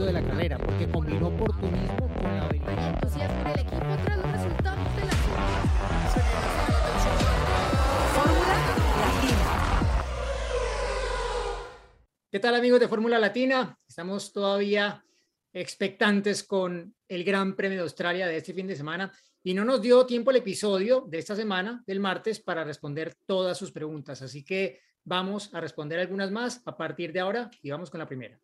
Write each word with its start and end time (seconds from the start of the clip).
momento 0.00 0.06
de 0.06 0.12
la 0.12 0.22
carrera, 0.22 0.58
porque 0.58 0.88
combinó 0.88 1.28
oportunismo 1.28 2.08
con 2.14 2.24
la 2.24 2.46
habilidad. 2.46 2.78
Hay 2.78 2.88
entusiasmo 2.94 3.40
en 3.40 3.46
el 3.46 3.60
equipo 3.60 3.96
tras 4.04 4.16
los 4.18 4.32
resultados 4.32 4.96
de 4.96 5.04
la 5.04 5.12
Fórmula 8.14 8.54
Latina. 9.00 9.44
¿Qué 12.30 12.40
tal 12.40 12.54
amigos 12.54 12.80
de 12.80 12.88
Fórmula 12.88 13.18
Latina? 13.18 13.78
Estamos 13.86 14.32
todavía 14.32 15.04
expectantes 15.52 16.44
con 16.44 16.94
el 17.08 17.24
Gran 17.24 17.56
Premio 17.56 17.78
de 17.78 17.82
Australia 17.82 18.26
de 18.26 18.36
este 18.36 18.54
fin 18.54 18.66
de 18.66 18.76
semana 18.76 19.12
y 19.42 19.52
no 19.54 19.64
nos 19.64 19.82
dio 19.82 20.06
tiempo 20.06 20.30
el 20.30 20.36
episodio 20.36 21.04
de 21.08 21.18
esta 21.18 21.34
semana, 21.34 21.82
del 21.86 22.00
martes, 22.00 22.40
para 22.40 22.64
responder 22.64 23.14
todas 23.26 23.58
sus 23.58 23.72
preguntas. 23.72 24.22
Así 24.22 24.44
que 24.44 24.80
vamos 25.04 25.52
a 25.52 25.60
responder 25.60 25.98
algunas 25.98 26.30
más 26.30 26.62
a 26.64 26.76
partir 26.76 27.12
de 27.12 27.20
ahora 27.20 27.50
y 27.62 27.70
vamos 27.70 27.90
con 27.90 27.98
la 27.98 28.06
primera. 28.06 28.38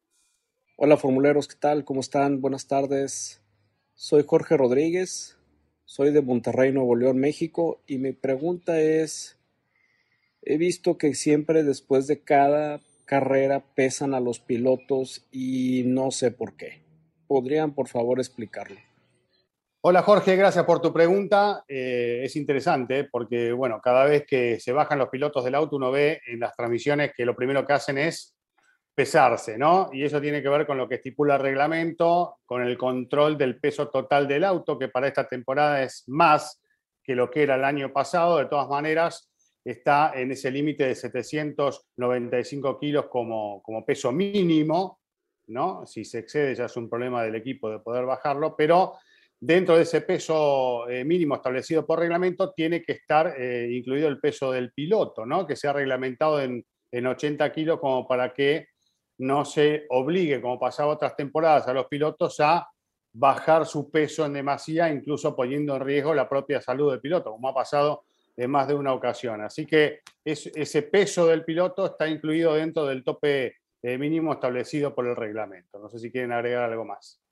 Hola 0.79 0.98
formuleros, 0.98 1.48
¿qué 1.48 1.57
tal? 1.59 1.87
¿Cómo 1.87 2.01
están? 2.01 2.43
Buenas 2.43 2.69
tardes. 2.69 3.41
Soy 3.95 4.25
Jorge 4.27 4.59
Rodríguez, 4.59 5.39
soy 5.87 6.12
de 6.12 6.21
Monterrey, 6.21 6.71
Nuevo 6.71 6.95
León, 6.97 7.17
México 7.17 7.80
y 7.87 7.97
mi 7.97 8.12
pregunta 8.12 8.79
es, 8.79 9.39
he 10.43 10.59
visto 10.59 10.98
que 10.98 11.15
siempre 11.15 11.62
después 11.62 12.07
de 12.07 12.20
cada 12.20 12.83
carrera 13.07 13.65
pesan 13.75 14.12
a 14.12 14.20
los 14.20 14.39
pilotos 14.39 15.27
y 15.33 15.84
no 15.87 16.11
sé 16.11 16.31
por 16.31 16.59
qué. 16.59 16.83
¿Podrían 17.27 17.75
por 17.75 17.89
favor 17.89 18.19
explicarlo? 18.19 18.77
Hola 19.81 20.03
Jorge, 20.03 20.37
gracias 20.37 20.67
por 20.67 20.83
tu 20.83 20.93
pregunta. 20.93 21.65
Eh, 21.69 22.20
es 22.23 22.37
interesante 22.37 23.05
porque, 23.05 23.51
bueno, 23.53 23.81
cada 23.83 24.05
vez 24.05 24.27
que 24.27 24.61
se 24.61 24.73
bajan 24.73 24.98
los 24.98 25.09
pilotos 25.09 25.43
del 25.43 25.55
auto 25.55 25.77
uno 25.77 25.91
ve 25.91 26.20
en 26.27 26.39
las 26.39 26.55
transmisiones 26.55 27.12
que 27.17 27.25
lo 27.25 27.34
primero 27.34 27.67
que 27.67 27.73
hacen 27.73 27.97
es 27.97 28.36
pesarse, 28.96 29.59
¿no? 29.59 29.91
Y 29.92 30.05
eso 30.05 30.23
tiene 30.23 30.41
que 30.41 30.48
ver 30.48 30.66
con 30.66 30.78
lo 30.78 30.88
que 30.88 30.95
estipula 30.95 31.34
el 31.34 31.42
reglamento, 31.42 32.39
con 32.47 32.62
el 32.62 32.78
control 32.78 33.36
del 33.36 33.61
peso 33.61 33.88
total 33.88 34.27
del 34.27 34.42
auto, 34.42 34.78
que 34.78 34.88
para 34.88 35.06
esta 35.06 35.28
temporada 35.28 35.83
es 35.83 36.05
más 36.06 36.62
que 37.05 37.14
lo 37.14 37.30
que 37.30 37.42
era 37.42 37.56
el 37.56 37.64
año 37.64 37.92
pasado. 37.92 38.38
De 38.38 38.47
todas 38.47 38.69
maneras, 38.70 39.30
está 39.62 40.12
en 40.14 40.33
ese 40.33 40.50
límite 40.50 40.86
de 40.86 40.94
795 40.94 42.78
kilos 42.78 43.06
como, 43.11 43.62
peso 43.86 44.12
mínimo, 44.12 45.00
¿no? 45.48 45.84
Si 45.86 46.03
se 46.03 46.20
excede 46.20 46.55
ya 46.55 46.64
es 46.64 46.77
un 46.78 46.88
problema 46.88 47.22
del 47.22 47.34
equipo 47.34 47.69
de 47.69 47.81
poder 47.81 48.06
bajarlo, 48.06 48.56
pero 48.56 48.94
dentro 49.38 49.77
de 49.77 49.83
ese 49.83 50.00
peso 50.00 50.88
eh, 50.88 51.05
mínimo 51.05 51.34
establecido 51.34 51.84
por 51.86 51.98
reglamento 51.98 52.55
tiene 52.55 52.83
que 52.83 52.92
estar 52.92 53.34
eh, 53.36 53.69
incluido 53.70 54.08
el 54.08 54.20
peso 54.20 54.53
del 54.53 54.72
piloto, 54.72 55.27
¿no? 55.27 55.47
Que 55.47 55.55
sea 55.55 55.75
reglamentado 55.75 56.41
en, 56.41 56.64
en 56.91 57.06
80 57.06 57.53
kilos 57.53 57.78
como 57.78 58.08
para 58.08 58.33
que 58.33 58.69
no 59.19 59.45
se 59.45 59.86
obligue, 59.91 60.41
como 60.41 60.59
pasaba 60.59 60.92
otras 60.92 61.17
temporadas, 61.17 61.69
a 61.69 61.72
los 61.72 61.86
pilotos 61.86 62.39
a 62.41 62.69
bajar 63.12 63.64
su 63.64 63.91
peso 63.91 64.27
en 64.27 64.34
demasía, 64.34 64.92
incluso 64.92 65.34
poniendo 65.34 65.75
en 65.77 65.83
riesgo 65.83 66.14
la 66.14 66.28
propia 66.28 66.61
salud 66.61 66.91
del 66.91 67.00
piloto, 67.00 67.31
como 67.31 67.48
ha 67.48 67.55
pasado 67.55 68.05
en 68.37 68.50
más 68.50 68.69
de 68.69 68.75
una 68.75 68.92
ocasión. 68.92 69.41
Así 69.41 69.64
que 69.64 70.00
ese 70.22 70.83
peso 70.83 71.27
del 71.27 71.44
piloto 71.44 71.87
está 71.87 72.09
incluido 72.09 72.55
dentro 72.55 72.84
del 72.84 73.03
tope 73.03 73.56
eh, 73.83 73.98
mínimo 73.98 74.34
establecido 74.34 74.94
por 74.94 75.06
el 75.06 75.17
reglamento. 75.17 75.78
No 75.78 75.89
sé 75.89 75.98
si 75.98 76.11
quieren 76.11 76.33
agregar 76.33 76.64
algo 76.64 76.84
más. 76.84 77.22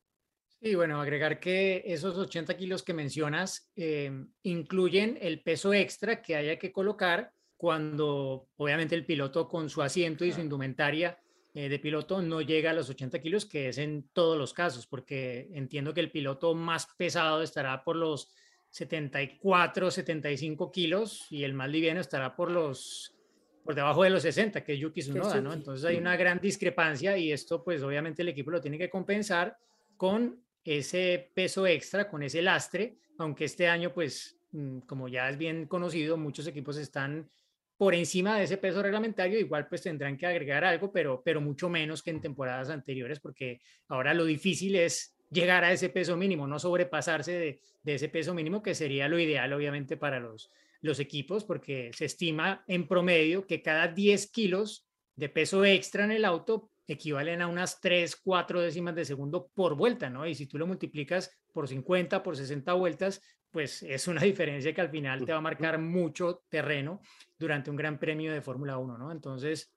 Sí, 0.63 0.75
bueno, 0.75 0.99
agregar 1.03 1.39
que 1.39 1.83
esos 1.85 2.17
80 2.17 2.57
kilos 2.57 2.83
que 2.83 2.95
mencionas 2.95 3.71
eh, 3.77 4.11
incluyen 4.45 5.19
el 5.21 5.43
peso 5.43 5.75
extra 5.75 6.23
que 6.23 6.37
haya 6.37 6.59
que 6.59 6.73
colocar 6.73 7.33
cuando 7.59 8.49
obviamente 8.57 8.95
el 8.95 9.05
piloto 9.05 9.47
con 9.47 9.69
su 9.69 9.83
asiento 9.83 10.25
y 10.25 10.33
su 10.33 10.41
indumentaria 10.41 11.19
eh, 11.55 11.69
de 11.69 11.79
piloto 11.79 12.21
no 12.21 12.41
llega 12.41 12.71
a 12.71 12.75
los 12.75 12.91
80 12.91 13.21
kilos, 13.21 13.47
que 13.47 13.69
es 13.69 13.79
en 13.79 14.09
todos 14.13 14.37
los 14.37 14.53
casos, 14.53 14.89
porque 14.89 15.49
entiendo 15.53 15.95
que 15.95 16.01
el 16.01 16.11
piloto 16.11 16.55
más 16.55 16.89
pesado 16.97 17.43
estará 17.43 17.85
por 17.85 17.95
los 17.95 18.29
74, 18.71 19.93
75 19.93 20.73
kilos 20.73 21.27
y 21.31 21.45
el 21.45 21.55
más 21.55 21.71
liviano 21.71 22.01
estará 22.01 22.35
por 22.35 22.51
los 22.51 23.15
por 23.63 23.75
debajo 23.75 24.03
de 24.03 24.11
los 24.11 24.23
60, 24.23 24.63
que 24.63 24.75
es 24.75 24.81
Yuki 24.81 25.01
Tsunoda, 25.01 25.41
¿no? 25.41 25.53
Entonces 25.55 25.87
hay 25.87 25.97
una 25.97 26.17
gran 26.17 26.39
discrepancia 26.39 27.17
y 27.17 27.33
esto 27.33 27.65
pues 27.65 27.83
obviamente 27.83 28.21
el 28.21 28.29
equipo 28.29 28.51
lo 28.51 28.61
tiene 28.61 28.77
que 28.77 28.91
compensar 28.91 29.57
con 29.97 30.45
ese 30.65 31.31
peso 31.35 31.67
extra, 31.67 32.11
con 32.11 32.23
ese 32.23 32.43
lastre, 32.43 32.99
aunque 33.17 33.47
este 33.47 33.69
año 33.69 33.95
pues 33.95 34.37
mm, 34.51 34.81
como 34.81 35.09
ya 35.09 35.31
es 35.31 35.39
bien 35.39 35.67
conocido, 35.67 36.19
muchos 36.19 36.47
equipos 36.47 36.77
están 36.77 37.31
por 37.77 37.95
encima 37.95 38.37
de 38.37 38.45
ese 38.45 38.57
peso 38.57 38.83
reglamentario, 38.83 39.39
igual 39.39 39.67
pues 39.69 39.83
tendrán 39.83 40.17
que 40.17 40.27
agregar 40.27 40.65
algo, 40.65 40.93
pero, 40.93 41.23
pero 41.25 41.41
mucho 41.41 41.69
menos 41.69 42.03
que 42.03 42.11
en 42.11 42.21
temporadas 42.21 42.71
anteriores, 42.71 43.21
porque 43.21 43.61
ahora 43.89 44.15
lo 44.15 44.25
difícil 44.25 44.77
es 44.77 45.17
llegar 45.31 45.65
a 45.65 45.73
ese 45.73 45.89
peso 45.89 46.17
mínimo, 46.17 46.47
no 46.47 46.59
sobrepasarse 46.59 47.33
de, 47.33 47.61
de, 47.83 47.95
ese 47.95 48.09
peso 48.09 48.35
mínimo, 48.35 48.63
que 48.63 48.75
sería 48.75 49.09
lo 49.09 49.19
ideal, 49.19 49.53
obviamente, 49.53 49.97
para 49.97 50.21
los, 50.21 50.51
los 50.81 51.01
equipos, 51.01 51.45
porque 51.45 51.91
se 51.93 52.05
estima 52.05 52.63
en 52.69 52.87
promedio 52.87 53.47
que 53.47 53.63
cada 53.63 53.89
10 53.89 54.31
kilos 54.31 54.87
de 55.17 55.29
peso 55.29 55.65
extra 55.65 56.05
en 56.05 56.13
el 56.13 56.25
auto 56.25 56.71
equivalen 56.87 57.41
a 57.43 57.47
unas 57.47 57.81
3, 57.81 58.17
4 58.17 58.61
décimas 58.61 58.95
de 58.95 59.05
segundo 59.05 59.51
por 59.55 59.75
vuelta, 59.75 60.11
¿no? 60.11 60.27
Y 60.27 60.35
si 60.35 60.47
tú 60.47 60.59
lo 60.59 60.67
multiplicas 60.67 61.35
por 61.53 61.69
50, 61.69 62.23
por 62.23 62.37
60 62.37 62.73
vueltas, 62.75 63.23
pues 63.55 63.85
es 63.85 64.09
una 64.09 64.21
diferencia 64.33 64.75
que 64.75 64.81
al 64.81 64.91
final 64.91 65.25
te 65.25 65.31
va 65.31 65.39
a 65.39 65.41
marcar 65.41 65.79
mucho 65.79 66.45
terreno 66.49 67.01
durante 67.39 67.71
un 67.71 67.77
gran 67.77 68.01
premio 68.01 68.33
de 68.33 68.43
Fórmula 68.43 68.79
1, 68.79 68.99
¿no? 68.99 69.13
Entonces, 69.13 69.73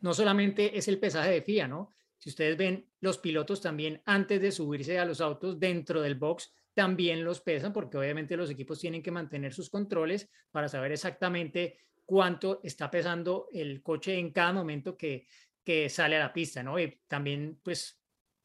no 0.00 0.14
solamente 0.14 0.78
es 0.78 0.86
el 0.86 1.00
pesaje 1.00 1.32
de 1.32 1.42
FIA, 1.42 1.66
¿no? 1.66 1.90
Si 2.16 2.28
ustedes 2.30 2.56
ven, 2.56 2.88
los 3.00 3.18
pilotos 3.18 3.60
también 3.60 4.00
antes 4.06 4.40
de 4.40 4.52
subirse 4.52 5.00
a 5.00 5.04
los 5.04 5.20
autos 5.20 5.58
dentro 5.58 6.00
del 6.00 6.14
box 6.14 6.52
también 6.74 7.24
los 7.24 7.40
pesan 7.40 7.72
porque 7.72 7.98
obviamente 7.98 8.36
los 8.36 8.50
equipos 8.50 8.78
tienen 8.78 9.02
que 9.02 9.10
mantener 9.10 9.52
sus 9.52 9.68
controles 9.68 10.30
para 10.52 10.68
saber 10.68 10.92
exactamente 10.92 11.78
cuánto 12.04 12.60
está 12.62 12.88
pesando 12.88 13.48
el 13.52 13.82
coche 13.82 14.16
en 14.16 14.30
cada 14.30 14.52
momento 14.52 14.96
que, 14.96 15.26
que 15.64 15.88
sale 15.88 16.14
a 16.14 16.20
la 16.20 16.32
pista, 16.32 16.62
¿no? 16.62 16.78
Y 16.78 17.00
también, 17.08 17.58
pues, 17.64 17.97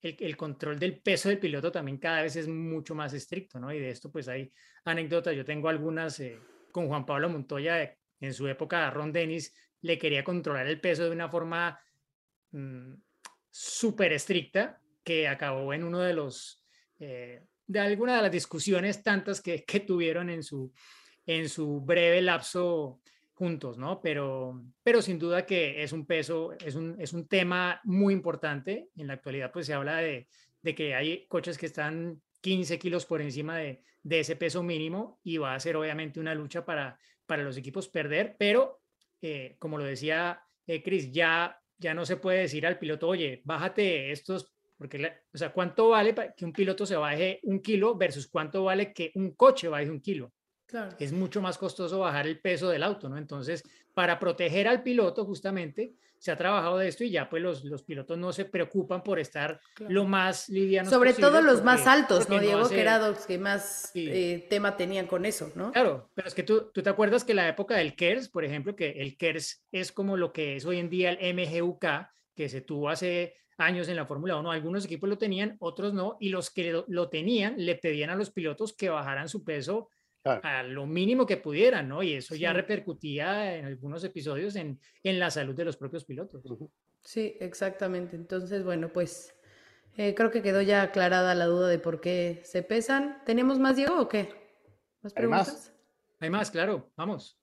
el, 0.04 0.36
control 0.36 0.78
del 0.78 1.00
peso 1.00 1.30
del 1.30 1.40
piloto 1.40 1.72
también 1.72 1.98
cada 1.98 2.22
vez 2.22 2.36
es 2.36 2.48
mucho 2.48 2.94
más 2.94 3.14
estricto, 3.14 3.60
¿no? 3.60 3.74
Y 3.74 3.80
de 3.80 3.90
esto, 3.90 4.12
pues, 4.12 4.28
hay 4.28 4.52
anécdotas. 4.84 5.36
Yo 5.36 5.46
tengo 5.46 5.70
algunas 5.70 6.20
eh, 6.20 6.38
con 6.72 6.88
Juan 6.88 7.06
Pablo 7.06 7.30
Montoya, 7.30 7.96
en 8.20 8.34
su 8.34 8.48
época, 8.48 8.90
Ron 8.92 9.12
Dennis 9.12 9.54
le 9.82 9.98
quería 9.98 10.24
controlar 10.24 10.68
el 10.68 10.80
peso 10.80 11.04
de 11.04 11.12
una 11.12 11.30
forma 11.30 11.80
mmm, 12.52 12.94
súper 13.50 14.14
estricta 14.14 14.82
que 15.04 15.28
acabó 15.28 15.74
en 15.74 15.84
uno 15.84 16.00
de 16.00 16.14
los, 16.14 16.64
eh, 17.00 17.44
de 17.68 17.80
alguna 17.80 18.18
de 18.18 18.22
las 18.24 18.32
discusiones 18.32 19.04
tantas 19.04 19.42
que, 19.42 19.64
que, 19.66 19.82
tuvieron 19.82 20.30
en 20.30 20.42
su, 20.42 20.74
en 21.26 21.50
su 21.50 21.82
breve 21.82 22.22
lapso 22.22 23.02
juntos, 23.34 23.78
¿no? 23.78 24.02
Pero, 24.02 24.62
pero 24.84 25.02
sin 25.02 25.20
duda 25.20 25.46
que 25.46 25.84
es 25.84 25.92
un 25.92 26.06
peso, 26.06 26.54
es 26.64 26.76
un, 26.76 26.96
es 27.00 27.14
un 27.14 27.28
tema 27.28 27.82
muy 27.84 28.14
importante. 28.14 28.90
En 28.96 29.08
la 29.08 29.14
actualidad, 29.14 29.52
pues 29.52 29.66
se 29.66 29.74
habla 29.74 29.98
de, 29.98 30.28
de 30.62 30.76
que 30.76 30.96
hay 30.96 31.28
coches 31.28 31.58
que 31.58 31.66
están 31.66 32.22
15 32.42 32.80
kilos 32.80 33.06
por 33.06 33.22
encima 33.22 33.58
de, 33.58 33.84
de, 34.04 34.20
ese 34.20 34.36
peso 34.36 34.64
mínimo 34.64 35.20
y 35.24 35.38
va 35.38 35.56
a 35.56 35.60
ser 35.60 35.76
obviamente 35.76 36.20
una 36.20 36.36
lucha 36.36 36.66
para, 36.66 36.98
para 37.26 37.44
los 37.44 37.58
equipos 37.58 37.88
perder, 37.90 38.36
pero 38.38 38.82
eh, 39.22 39.56
como 39.60 39.78
lo 39.78 39.86
decía 39.86 40.42
eh, 40.68 40.84
Chris, 40.84 41.12
ya 41.12 41.60
ya 41.84 41.94
no 41.94 42.06
se 42.06 42.18
puede 42.18 42.40
decir 42.40 42.66
al 42.66 42.80
piloto, 42.80 43.08
oye, 43.08 43.42
bájate 43.44 44.12
estos, 44.12 44.54
porque, 44.78 45.14
o 45.34 45.38
sea, 45.38 45.52
¿cuánto 45.52 45.90
vale 45.90 46.16
que 46.36 46.46
un 46.46 46.54
piloto 46.54 46.86
se 46.86 46.96
baje 46.96 47.40
un 47.44 47.62
kilo 47.62 47.96
versus 47.96 48.28
cuánto 48.28 48.64
vale 48.64 48.94
que 48.94 49.12
un 49.16 49.36
coche 49.36 49.68
baje 49.68 49.90
un 49.90 50.02
kilo? 50.02 50.34
Claro. 50.66 50.96
Es 51.00 51.12
mucho 51.12 51.42
más 51.42 51.58
costoso 51.58 52.00
bajar 52.00 52.28
el 52.28 52.40
peso 52.40 52.70
del 52.70 52.84
auto, 52.84 53.10
¿no? 53.10 53.18
Entonces, 53.18 53.64
para 53.94 54.20
proteger 54.20 54.68
al 54.68 54.82
piloto, 54.82 55.26
justamente, 55.26 55.96
se 56.24 56.32
ha 56.32 56.38
trabajado 56.38 56.78
de 56.78 56.88
esto 56.88 57.04
y 57.04 57.10
ya 57.10 57.30
pues 57.30 57.44
los, 57.44 57.66
los 57.66 57.84
pilotos 57.84 58.18
no 58.18 58.32
se 58.32 58.46
preocupan 58.46 59.04
por 59.04 59.20
estar 59.20 59.60
claro. 59.74 59.94
lo 59.94 60.06
más 60.06 60.48
liviano. 60.48 60.90
Sobre 60.90 61.14
todo 61.14 61.42
los 61.42 61.56
porque, 61.56 61.66
más 61.66 61.86
altos, 61.86 62.30
¿no, 62.30 62.40
Diego? 62.40 62.60
No 62.60 62.66
hace... 62.66 62.76
Que 62.76 62.82
era 62.82 62.98
los 62.98 63.26
que 63.26 63.38
más 63.38 63.90
sí. 63.92 64.08
eh, 64.10 64.48
tema 64.50 64.78
tenían 64.78 65.06
con 65.06 65.26
eso, 65.26 65.52
¿no? 65.56 65.74
Claro, 65.74 66.10
pero 66.14 66.30
es 66.30 66.34
que 66.34 66.44
tú, 66.44 66.72
tú 66.74 66.82
te 66.82 66.90
acuerdas 66.90 67.26
que 67.26 67.34
la 67.34 67.50
época 67.50 67.76
del 67.76 67.98
KERS, 67.98 68.30
por 68.30 68.46
ejemplo, 68.46 68.74
que 68.74 68.92
el 68.92 69.18
KERS 69.18 69.66
es 69.74 69.92
como 69.92 70.16
lo 70.16 70.32
que 70.32 70.56
es 70.56 70.66
hoy 70.66 70.80
en 70.80 70.90
día 70.90 71.12
el 71.12 71.36
MGUK, 71.36 71.86
que 72.34 72.48
se 72.48 72.62
tuvo 72.62 72.88
hace 72.88 73.36
años 73.58 73.90
en 73.90 73.98
la 73.98 74.06
Fórmula 74.06 74.38
1, 74.38 74.50
algunos 74.50 74.86
equipos 74.86 75.10
lo 75.10 75.18
tenían, 75.18 75.58
otros 75.60 75.94
no, 75.94 76.16
y 76.22 76.30
los 76.30 76.52
que 76.52 76.72
lo, 76.72 76.86
lo 76.88 77.10
tenían 77.10 77.56
le 77.58 77.76
pedían 77.76 78.10
a 78.10 78.16
los 78.16 78.32
pilotos 78.32 78.72
que 78.72 78.88
bajaran 78.88 79.28
su 79.28 79.44
peso 79.44 79.90
Claro. 80.24 80.40
a 80.44 80.64
lo 80.64 80.86
mínimo 80.86 81.26
que 81.26 81.36
pudieran, 81.36 81.90
¿no? 81.90 82.02
Y 82.02 82.14
eso 82.14 82.34
ya 82.34 82.54
repercutía 82.54 83.58
en 83.58 83.66
algunos 83.66 84.04
episodios 84.06 84.56
en, 84.56 84.80
en, 85.04 85.20
la 85.20 85.30
salud 85.30 85.54
de 85.54 85.66
los 85.66 85.76
propios 85.76 86.06
pilotos. 86.06 86.42
Sí, 87.02 87.36
exactamente. 87.42 88.16
Entonces, 88.16 88.64
bueno, 88.64 88.88
pues 88.94 89.36
eh, 89.98 90.16
creo 90.16 90.32
que 90.32 90.42
quedó 90.42 90.62
ya 90.62 90.82
aclarada 90.82 91.36
la 91.36 91.46
duda 91.46 91.68
de 91.68 91.78
por 91.78 92.00
qué 92.00 92.40
se 92.46 92.64
pesan. 92.64 93.22
¿Tenemos 93.26 93.60
más, 93.60 93.76
Diego, 93.76 94.00
o 94.00 94.08
qué? 94.08 94.30
¿Más 95.02 95.14
preguntas? 95.14 95.48
¿Hay 95.48 95.54
más? 95.54 95.74
Hay 96.22 96.30
más, 96.30 96.52
claro. 96.52 96.90
Vamos. 96.96 97.38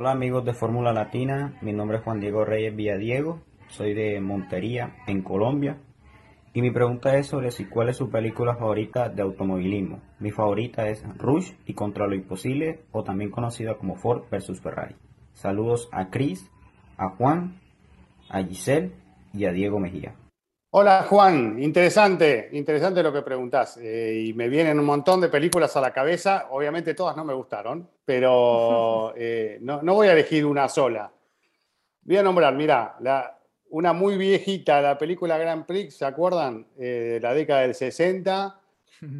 Hola 0.00 0.12
amigos 0.12 0.44
de 0.44 0.54
Fórmula 0.54 0.92
Latina, 0.92 1.58
mi 1.60 1.72
nombre 1.72 1.98
es 1.98 2.04
Juan 2.04 2.20
Diego 2.20 2.44
Reyes 2.44 2.76
Villadiego, 2.76 3.42
soy 3.68 3.94
de 3.94 4.20
Montería, 4.20 4.94
en 5.08 5.22
Colombia. 5.22 5.76
Y 6.58 6.60
mi 6.60 6.72
pregunta 6.72 7.16
es 7.16 7.28
sobre 7.28 7.52
si 7.52 7.66
cuál 7.66 7.88
es 7.88 7.98
su 7.98 8.10
película 8.10 8.56
favorita 8.56 9.08
de 9.08 9.22
automovilismo. 9.22 10.00
Mi 10.18 10.32
favorita 10.32 10.88
es 10.88 11.04
Rush 11.16 11.52
y 11.66 11.74
Contra 11.74 12.08
lo 12.08 12.16
Imposible, 12.16 12.80
o 12.90 13.04
también 13.04 13.30
conocida 13.30 13.76
como 13.76 13.94
Ford 13.94 14.24
vs 14.28 14.60
Ferrari. 14.60 14.96
Saludos 15.34 15.88
a 15.92 16.10
Chris, 16.10 16.50
a 16.96 17.10
Juan, 17.10 17.60
a 18.28 18.42
Giselle 18.42 18.90
y 19.32 19.44
a 19.44 19.52
Diego 19.52 19.78
Mejía. 19.78 20.16
Hola 20.70 21.06
Juan, 21.08 21.62
interesante, 21.62 22.48
interesante 22.50 23.04
lo 23.04 23.12
que 23.12 23.22
preguntás. 23.22 23.76
Eh, 23.76 24.24
y 24.26 24.32
me 24.32 24.48
vienen 24.48 24.80
un 24.80 24.86
montón 24.86 25.20
de 25.20 25.28
películas 25.28 25.76
a 25.76 25.80
la 25.80 25.92
cabeza. 25.92 26.48
Obviamente 26.50 26.92
todas 26.92 27.16
no 27.16 27.24
me 27.24 27.34
gustaron, 27.34 27.88
pero 28.04 29.14
eh, 29.16 29.58
no, 29.60 29.80
no 29.80 29.94
voy 29.94 30.08
a 30.08 30.12
elegir 30.12 30.44
una 30.44 30.68
sola. 30.68 31.08
Voy 32.02 32.16
a 32.16 32.22
nombrar, 32.24 32.52
mira, 32.56 32.96
la, 32.98 33.37
una 33.70 33.92
muy 33.92 34.16
viejita, 34.16 34.80
la 34.80 34.96
película 34.98 35.36
Grand 35.38 35.64
Prix, 35.66 35.96
¿se 35.96 36.04
acuerdan? 36.04 36.66
Eh, 36.78 37.12
de 37.14 37.20
la 37.20 37.34
década 37.34 37.60
del 37.62 37.74
60, 37.74 38.60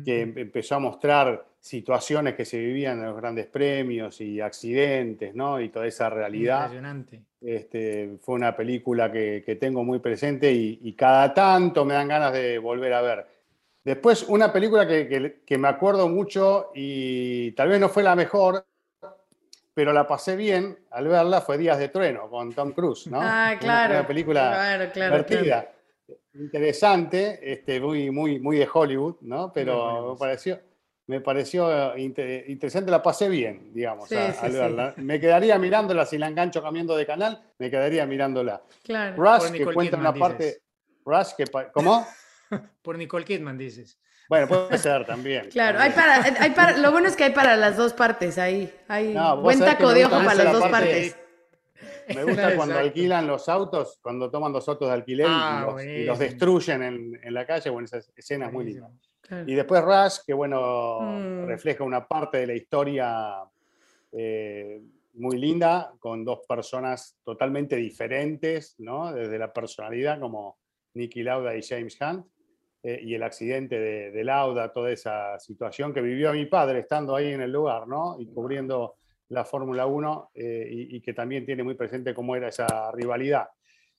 que 0.04 0.22
em- 0.22 0.38
empezó 0.38 0.74
a 0.76 0.78
mostrar 0.78 1.46
situaciones 1.60 2.34
que 2.34 2.44
se 2.44 2.58
vivían 2.58 2.98
en 3.00 3.06
los 3.06 3.16
grandes 3.16 3.46
premios 3.46 4.20
y 4.20 4.40
accidentes, 4.40 5.34
¿no? 5.34 5.60
Y 5.60 5.68
toda 5.68 5.86
esa 5.86 6.08
realidad. 6.10 6.62
Impresionante. 6.72 7.20
Este, 7.40 8.16
fue 8.22 8.34
una 8.34 8.56
película 8.56 9.12
que, 9.12 9.42
que 9.46 9.54
tengo 9.56 9.84
muy 9.84 10.00
presente 10.00 10.52
y, 10.52 10.80
y 10.82 10.92
cada 10.94 11.32
tanto 11.32 11.84
me 11.84 11.94
dan 11.94 12.08
ganas 12.08 12.32
de 12.32 12.58
volver 12.58 12.92
a 12.92 13.00
ver. 13.02 13.26
Después, 13.84 14.24
una 14.28 14.52
película 14.52 14.86
que, 14.86 15.06
que- 15.08 15.40
que 15.46 15.58
me 15.58 15.68
acuerdo 15.68 16.08
mucho 16.08 16.70
y 16.74 17.52
tal 17.52 17.68
vez 17.68 17.80
no 17.80 17.88
fue 17.88 18.02
la 18.02 18.16
mejor, 18.16 18.64
pero 19.78 19.92
la 19.92 20.08
pasé 20.08 20.34
bien 20.34 20.76
al 20.90 21.06
verla, 21.06 21.40
fue 21.40 21.56
Días 21.56 21.78
de 21.78 21.88
Trueno 21.88 22.28
con 22.28 22.52
Tom 22.52 22.72
Cruise, 22.72 23.06
¿no? 23.06 23.20
Ah, 23.22 23.50
Una- 23.52 23.58
claro. 23.60 23.94
Una, 23.94 24.06
película 24.08 24.40
Claro, 24.50 24.90
claro, 24.92 25.14
divertida, 25.25 25.72
interesante, 26.34 27.38
este, 27.52 27.80
muy, 27.80 28.10
muy, 28.10 28.40
muy 28.40 28.58
de 28.58 28.69
Hollywood, 28.72 29.19
¿no? 29.20 29.52
Pero 29.52 30.14
me 30.14 30.19
pareció, 30.19 30.58
me 31.06 31.20
pareció 31.20 31.96
inte- 31.96 32.44
interesante, 32.48 32.90
la 32.90 33.00
pasé 33.00 33.28
bien, 33.28 33.72
digamos, 33.72 34.08
Sí, 34.08 34.16
a- 34.16 34.32
sí, 34.32 34.38
al 34.46 34.50
sí. 34.50 34.58
verla. 34.58 34.94
Me 34.96 35.20
quedaría 35.20 35.56
mirándola, 35.60 36.04
si 36.06 36.19
la 36.19 36.26
engancho 36.26 36.60
cambiando 36.60 36.96
de 36.96 37.06
canal, 37.06 37.40
me 37.58 37.70
quedaría 37.70 38.04
mirándola. 38.04 38.60
Claro. 38.82 39.14
Rush, 39.16 39.52
que 39.52 39.64
cuenta 39.64 39.96
Kidman, 39.96 40.00
una 40.00 40.12
parte. 40.14 40.44
dices. 40.44 40.62
Rush, 41.04 41.34
que. 41.36 41.44
¿Cómo? 41.72 42.04
Por 42.82 42.98
Nicole 42.98 43.25
Kidman, 43.25 43.56
dices. 43.56 43.96
Bueno, 44.28 44.46
puede 44.48 44.76
ser 44.78 45.06
también. 45.06 45.48
Claro, 45.50 45.78
hay 45.80 45.90
para, 45.90 46.22
hay 46.22 46.50
para, 46.50 46.76
lo 46.76 46.90
bueno 46.92 47.08
es 47.08 47.16
que 47.16 47.25
hay 47.25 47.32
para 47.32 47.56
las 47.56 47.76
dos 47.76 47.92
partes 47.94 48.36
ahí. 48.38 48.70
Hay 48.88 49.14
No, 49.14 49.40
buen 49.40 49.58
taco 49.58 49.92
de 49.94 50.04
ojo 50.04 50.16
para 50.16 50.34
las 50.34 50.44
la 50.44 50.52
dos 50.52 50.62
parte- 50.69 50.70
partes. 50.70 51.16
Me 52.14 52.25
gusta 52.25 52.56
cuando 52.56 52.78
alquilan 52.78 53.26
los 53.26 53.48
autos, 53.48 53.98
cuando 54.02 54.30
toman 54.30 54.52
los 54.52 54.69
autos 54.69 54.88
de 54.88 54.94
alquiler 54.94 55.26
y- 55.26 55.30
Ah, 55.32 55.58
y, 55.60 55.60
los, 55.60 55.82
y 55.82 56.04
los 56.04 56.19
buenísimo. 56.19 56.19
destruyen 56.19 56.82
en, 56.82 57.20
en 57.22 57.34
la 57.34 57.46
calle. 57.46 57.70
Bueno, 57.70 57.86
esa 57.86 57.98
escena 58.16 58.46
es 58.46 58.52
muy 58.52 58.64
linda. 58.64 58.82
Buenísimo. 58.86 59.08
Claro. 59.20 59.44
Y 59.46 59.54
después 59.54 59.82
Rush, 59.82 60.19
que 60.26 60.32
bueno, 60.32 60.98
Mm. 61.00 61.46
refleja 61.46 61.84
una 61.84 62.06
parte 62.06 62.38
de 62.38 62.46
la 62.46 62.54
historia 62.54 63.34
eh, 64.12 64.80
muy 65.14 65.36
linda, 65.38 65.92
con 65.98 66.25
dos 66.25 66.40
personas 66.48 67.16
totalmente 67.25 67.76
diferentes, 67.76 68.75
¿no? 68.78 69.12
Desde 69.12 69.38
la 69.38 69.52
personalidad, 69.52 70.19
como 70.19 70.56
Nicky 70.94 71.22
Lauda 71.22 71.54
y 71.56 71.62
James 71.62 71.98
Hunt, 72.00 72.25
eh, 72.82 73.00
y 73.02 73.14
el 73.14 73.22
accidente 73.22 73.78
de, 73.78 74.25
Lauda, 74.25 74.72
toda 74.72 74.90
esa 74.90 75.38
situación 75.38 75.92
que 75.92 76.00
vivió 76.00 76.32
mi 76.32 76.46
padre 76.46 76.80
estando 76.80 77.16
ahí 77.16 77.32
en 77.32 77.42
el 77.42 77.52
lugar, 77.52 77.86
¿no? 77.88 78.16
Y 78.19 78.26
cubriendo 78.26 78.96
la 79.30 79.44
Fórmula 79.44 79.86
1, 79.86 80.30
eh, 80.34 80.69
y, 80.70 80.96
y 80.96 81.00
que 81.00 81.12
también 81.12 81.44
tiene 81.44 81.62
muy 81.62 81.75
presente 81.75 82.14
cómo 82.14 82.36
era 82.36 82.48
esa 82.48 82.90
rivalidad. 82.92 83.48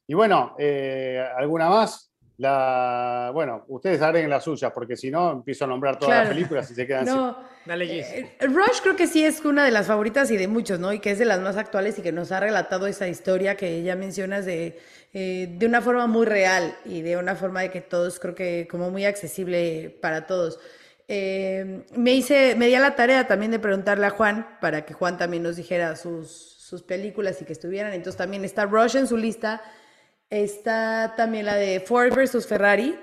Y 0.09 0.15
bueno, 0.15 0.55
eh, 0.57 1.23
¿alguna 1.37 1.69
más? 1.69 2.08
La, 2.39 3.31
bueno, 3.33 3.65
ustedes 3.67 4.01
agreguen 4.01 4.29
las 4.29 4.45
suyas, 4.45 4.71
porque 4.73 4.95
si 4.95 5.11
no, 5.11 5.31
empiezo 5.33 5.65
a 5.65 5.67
nombrar 5.67 5.99
todas 5.99 6.19
las 6.19 6.29
películas 6.29 6.71
y 6.71 6.73
se 6.73 6.87
quedan 6.87 7.05
sin- 7.05 7.13
No, 7.15 7.37
Dale, 7.65 7.85
Gis. 7.85 8.05
eh, 8.07 8.31
Rush 8.47 8.79
creo 8.81 8.95
que 8.95 9.07
sí 9.07 9.25
es 9.25 9.43
una 9.43 9.65
de 9.65 9.71
las 9.71 9.87
favoritas 9.87 10.31
y 10.31 10.37
de 10.37 10.47
muchos, 10.47 10.79
¿no? 10.79 10.93
Y 10.93 10.99
que 10.99 11.11
es 11.11 11.19
de 11.19 11.25
las 11.25 11.41
más 11.41 11.57
actuales 11.57 11.99
y 11.99 12.01
que 12.01 12.13
nos 12.13 12.31
ha 12.31 12.39
relatado 12.39 12.87
esa 12.87 13.09
historia 13.09 13.57
que 13.57 13.83
ya 13.83 13.97
mencionas 13.97 14.45
de, 14.45 14.79
eh, 15.13 15.53
de 15.57 15.65
una 15.65 15.81
forma 15.81 16.07
muy 16.07 16.25
real 16.25 16.73
y 16.85 17.01
de 17.01 17.17
una 17.17 17.35
forma 17.35 17.59
de 17.59 17.71
que 17.71 17.81
todos, 17.81 18.19
creo 18.21 18.35
que 18.35 18.69
como 18.71 18.89
muy 18.89 19.03
accesible 19.03 19.97
para 20.01 20.25
todos. 20.25 20.61
Eh, 21.09 21.83
me 21.97 22.13
hice, 22.13 22.55
me 22.55 22.67
di 22.67 22.75
a 22.75 22.79
la 22.79 22.95
tarea 22.95 23.27
también 23.27 23.51
de 23.51 23.59
preguntarle 23.59 24.05
a 24.05 24.11
Juan 24.11 24.47
para 24.61 24.85
que 24.85 24.93
Juan 24.93 25.17
también 25.17 25.43
nos 25.43 25.57
dijera 25.57 25.97
sus, 25.97 26.29
sus 26.31 26.83
películas 26.83 27.41
y 27.41 27.45
que 27.45 27.51
estuvieran. 27.51 27.91
Entonces 27.91 28.15
también 28.17 28.45
está 28.45 28.65
Rush 28.65 28.95
en 28.95 29.07
su 29.07 29.17
lista. 29.17 29.61
Está 30.29 31.15
también 31.17 31.45
la 31.45 31.55
de 31.55 31.79
Ford 31.79 32.13
versus 32.13 32.45
Ferrari 32.45 32.99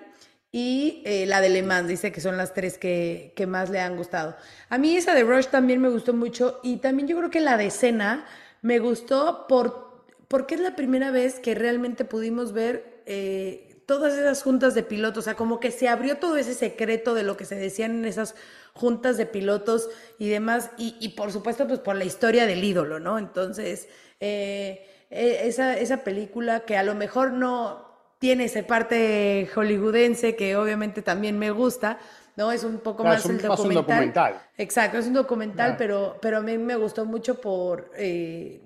y 0.52 1.02
eh, 1.05 1.26
la 1.26 1.40
de 1.40 1.49
Le 1.49 1.62
Mans. 1.62 1.88
Dice 1.88 2.12
que 2.12 2.20
son 2.20 2.37
las 2.37 2.55
tres 2.55 2.78
que, 2.78 3.32
que 3.34 3.46
más 3.46 3.69
le 3.70 3.81
han 3.81 3.96
gustado. 3.96 4.37
A 4.69 4.78
mí 4.78 4.96
esa 4.96 5.14
de 5.14 5.25
Rush 5.25 5.46
también 5.46 5.81
me 5.81 5.88
gustó 5.88 6.14
mucho 6.14 6.61
y 6.62 6.76
también 6.76 7.08
yo 7.08 7.17
creo 7.17 7.31
que 7.31 7.40
la 7.40 7.56
de 7.56 7.70
Cena 7.70 8.26
me 8.62 8.78
gustó 8.78 9.46
por, 9.49 10.05
porque 10.28 10.55
es 10.55 10.61
la 10.61 10.76
primera 10.76 11.11
vez 11.11 11.40
que 11.40 11.55
realmente 11.55 12.05
pudimos 12.05 12.52
ver 12.52 13.02
eh, 13.06 13.82
todas 13.87 14.14
esas 14.14 14.43
juntas 14.43 14.75
de 14.75 14.82
pilotos. 14.82 15.19
O 15.19 15.25
sea, 15.25 15.34
como 15.34 15.61
que 15.61 15.70
se 15.70 15.88
abrió 15.88 16.19
todo 16.19 16.37
ese 16.37 16.55
secreto 16.55 17.14
de 17.14 17.23
lo 17.23 17.37
que 17.37 17.44
se 17.44 17.55
decían 17.55 17.93
en 17.99 18.05
esas 18.05 18.34
juntas 18.73 19.17
de 19.17 19.26
pilotos 19.26 19.88
y 20.19 20.28
demás. 20.28 20.70
Y, 20.76 21.08
por 21.11 21.32
supuesto, 21.32 21.67
pues 21.67 21.81
por 21.81 21.96
la 21.96 22.05
historia 22.05 22.46
del 22.46 22.62
ídolo, 22.62 22.99
¿no? 22.99 23.19
Entonces, 23.19 23.88
eh, 24.20 24.87
esa, 25.11 25.76
esa 25.79 25.99
película 26.05 26.61
que 26.61 26.76
a 26.76 26.82
lo 26.82 26.94
mejor 26.94 27.32
no 27.32 27.85
tiene 28.19 28.44
esa 28.44 28.62
parte 28.67 29.49
hollywoodense 29.55 30.37
que 30.37 30.56
obviamente 30.56 31.03
también 31.03 31.38
me 31.38 31.50
gusta, 31.50 31.99
¿no? 32.37 32.50
Es 32.53 32.64
un 32.64 32.79
poco 32.79 33.03
Claro, 33.03 33.14
más 33.17 33.25
es 33.25 33.31
un- 33.31 33.32
el 33.32 33.37
más 33.49 33.58
un 33.61 33.69
documental. 33.69 33.85
documental. 33.85 34.43
Exacto, 34.58 34.99
es 34.99 35.06
un 35.06 35.12
documental, 35.14 35.76
pero, 35.76 36.17
pero 36.20 36.38
a 36.38 36.41
mí 36.41 36.56
me 36.58 36.76
gustó 36.76 37.05
mucho 37.05 37.41
por, 37.41 37.91
eh, 37.97 38.61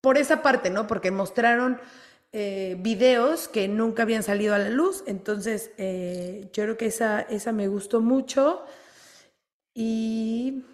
por 0.00 0.18
esa 0.18 0.42
parte, 0.42 0.70
¿no? 0.70 0.86
Porque 0.86 1.10
mostraron 1.10 1.78
eh, 2.32 2.76
videos 2.80 3.46
que 3.48 3.68
nunca 3.68 4.02
habían 4.02 4.22
salido 4.24 4.54
a 4.54 4.58
la 4.58 4.68
luz, 4.70 5.04
entonces 5.06 5.70
eh, 5.78 6.48
yo 6.52 6.64
creo 6.64 6.76
que 6.76 6.86
esa, 6.86 7.20
esa 7.20 7.52
me 7.52 7.68
gustó 7.68 8.00
mucho 8.00 8.64
y 9.74 10.64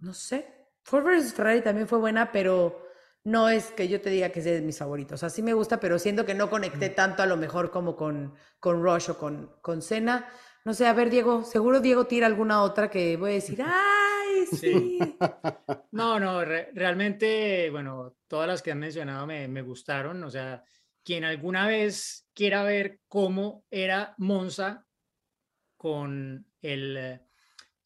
no 0.00 0.14
sé, 0.14 0.46
Ford 0.84 1.04
vs 1.04 1.34
Ferrari 1.34 1.62
también 1.62 1.88
fue 1.88 1.98
buena, 1.98 2.32
pero 2.32 2.87
no 3.28 3.48
es 3.48 3.70
que 3.72 3.88
yo 3.88 4.00
te 4.00 4.10
diga 4.10 4.30
que 4.30 4.38
es 4.40 4.44
de 4.44 4.60
mis 4.62 4.78
favoritos, 4.78 5.14
o 5.14 5.18
sea, 5.18 5.28
sí 5.30 5.42
me 5.42 5.52
gusta, 5.52 5.78
pero 5.80 5.98
siento 5.98 6.24
que 6.24 6.34
no 6.34 6.48
conecté 6.48 6.88
tanto 6.88 7.22
a 7.22 7.26
lo 7.26 7.36
mejor 7.36 7.70
como 7.70 7.94
con, 7.94 8.34
con 8.58 8.82
Rush 8.82 9.10
o 9.10 9.18
con, 9.18 9.52
con 9.60 9.82
Senna. 9.82 10.26
No 10.64 10.74
sé, 10.74 10.86
a 10.86 10.92
ver, 10.92 11.10
Diego, 11.10 11.44
seguro 11.44 11.80
Diego 11.80 12.06
tira 12.06 12.26
alguna 12.26 12.62
otra 12.62 12.90
que 12.90 13.16
voy 13.16 13.30
a 13.30 13.34
decir, 13.34 13.62
¡ay, 13.66 14.46
sí! 14.46 14.98
No, 15.92 16.18
no, 16.18 16.44
re- 16.44 16.70
realmente, 16.74 17.68
bueno, 17.70 18.16
todas 18.26 18.46
las 18.48 18.62
que 18.62 18.72
han 18.72 18.78
mencionado 18.78 19.26
me, 19.26 19.46
me 19.48 19.62
gustaron. 19.62 20.22
O 20.24 20.30
sea, 20.30 20.62
quien 21.04 21.24
alguna 21.24 21.66
vez 21.66 22.28
quiera 22.34 22.62
ver 22.62 23.00
cómo 23.08 23.64
era 23.70 24.14
Monza 24.18 24.86
con 25.76 26.46
el... 26.60 27.20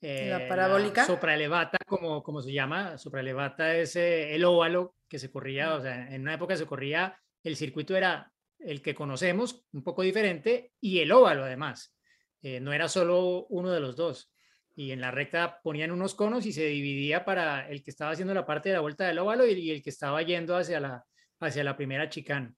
eh, 0.03 0.29
¿La 0.29 0.49
parabólica? 0.49 1.07
sopraelevata, 1.07 1.79
como, 1.87 2.23
como 2.23 2.43
se 2.43 2.53
llama. 2.53 2.99
Sopraelevata 2.99 3.77
es 3.77 3.97
eh, 3.97 4.35
el 4.35 4.45
óvalo 4.45 4.97
que 5.09 5.19
se 5.19 5.31
corría, 5.31 5.75
o 5.75 5.81
sea, 5.81 6.15
en 6.15 6.23
una 6.23 6.35
época 6.35 6.57
se 6.57 6.67
corría, 6.67 7.19
el 7.43 7.57
circuito 7.57 7.97
era 7.97 8.31
el 8.59 8.83
que 8.83 8.95
conocemos, 8.95 9.65
un 9.73 9.83
poco 9.83 10.03
diferente, 10.03 10.73
y 10.81 11.01
el 11.01 11.13
óvalo 11.13 11.45
además. 11.45 11.97
Eh, 12.43 12.61
no 12.61 12.73
era 12.73 12.89
solo 12.89 13.47
uno 13.51 13.71
de 13.71 13.81
los 13.81 13.97
dos 13.97 14.33
y 14.75 14.91
en 14.91 15.01
la 15.01 15.11
recta 15.11 15.61
ponían 15.63 15.91
unos 15.91 16.15
conos 16.15 16.47
y 16.47 16.53
se 16.53 16.65
dividía 16.67 17.25
para 17.25 17.69
el 17.69 17.83
que 17.83 17.91
estaba 17.91 18.11
haciendo 18.11 18.35
la 18.35 18.47
parte 18.47 18.71
de 18.71 18.75
la 18.75 18.81
vuelta 18.81 19.07
del 19.07 19.19
óvalo 19.19 19.47
y, 19.47 19.53
y 19.53 19.71
el 19.71 19.83
que 19.83 19.91
estaba 19.91 20.23
yendo 20.23 20.57
hacia 20.57 20.81
la, 20.81 21.05
hacia 21.41 21.65
la 21.65 21.77
primera 21.77 22.09
chicane. 22.09 22.55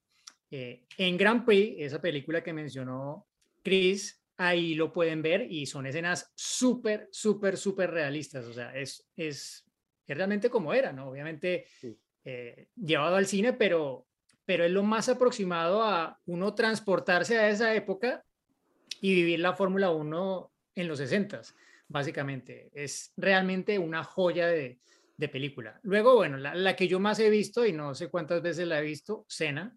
Eh, 0.50 0.84
en 0.98 1.16
Grand 1.16 1.44
Prix, 1.44 1.76
esa 1.78 2.00
película 2.00 2.42
que 2.42 2.52
mencionó 2.52 3.26
Chris, 3.62 4.23
ahí 4.36 4.74
lo 4.74 4.92
pueden 4.92 5.22
ver 5.22 5.50
y 5.50 5.66
son 5.66 5.86
escenas 5.86 6.32
súper, 6.34 7.08
súper, 7.12 7.56
súper 7.56 7.90
realistas. 7.90 8.46
O 8.46 8.52
sea, 8.52 8.74
es, 8.74 9.06
es, 9.16 9.64
es 10.06 10.16
realmente 10.16 10.50
como 10.50 10.72
era, 10.74 10.92
¿no? 10.92 11.08
Obviamente 11.08 11.66
Sí. 11.80 11.96
eh, 12.24 12.68
llevado 12.76 13.16
al 13.16 13.26
cine, 13.26 13.52
pero, 13.52 14.06
pero 14.44 14.64
es 14.64 14.70
lo 14.70 14.82
más 14.82 15.08
aproximado 15.08 15.82
a 15.82 16.20
uno 16.26 16.54
transportarse 16.54 17.38
a 17.38 17.48
esa 17.48 17.74
época 17.74 18.24
y 19.00 19.14
vivir 19.14 19.40
la 19.40 19.54
Fórmula 19.54 19.90
1 19.90 20.52
en 20.74 20.88
los 20.88 20.98
60 20.98 21.42
básicamente. 21.88 22.70
Es 22.74 23.12
realmente 23.16 23.78
una 23.78 24.02
joya 24.02 24.46
de, 24.48 24.80
de 25.16 25.28
película. 25.28 25.78
Luego, 25.82 26.16
bueno, 26.16 26.36
la, 26.38 26.54
la, 26.54 26.74
que 26.74 26.88
yo 26.88 26.98
más 26.98 27.18
he 27.20 27.30
visto, 27.30 27.64
y 27.66 27.72
no 27.72 27.94
sé 27.94 28.08
cuántas 28.08 28.42
veces 28.42 28.66
la 28.66 28.80
he 28.80 28.82
visto, 28.82 29.24
Cena, 29.28 29.76